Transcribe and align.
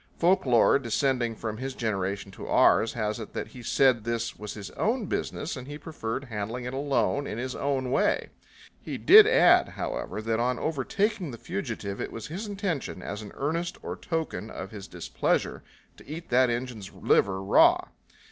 Folklore, 0.17 0.79
descending 0.79 1.35
from 1.35 1.57
his 1.57 1.75
generation 1.75 2.31
to 2.31 2.47
ours, 2.47 2.93
has 2.93 3.19
it 3.19 3.33
that 3.33 3.49
he 3.49 3.61
said 3.61 4.03
this 4.03 4.35
was 4.35 4.55
his 4.55 4.71
own 4.71 5.05
business 5.05 5.55
and 5.55 5.67
he 5.67 5.77
preferred 5.77 6.23
handling 6.23 6.65
it 6.65 6.73
alone 6.73 7.27
in 7.27 7.37
his 7.37 7.55
own 7.55 7.91
way. 7.91 8.29
He 8.81 8.97
did 8.97 9.27
add, 9.27 9.67
however, 9.67 10.19
that 10.19 10.39
on 10.39 10.57
overtaking 10.57 11.29
the 11.29 11.37
fugitive 11.37 12.01
it 12.01 12.11
was 12.11 12.25
his 12.25 12.47
intention, 12.47 13.03
as 13.03 13.21
an 13.21 13.31
earnest 13.35 13.77
or 13.83 13.95
token 13.95 14.49
of 14.49 14.71
his 14.71 14.87
displeasure, 14.87 15.61
to 15.97 16.07
eat 16.07 16.29
that 16.29 16.49
Injun's 16.49 16.91
liver 16.91 17.39
raw. 17.43 17.89